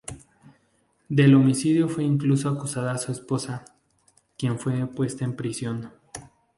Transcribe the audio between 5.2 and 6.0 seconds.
en prisión.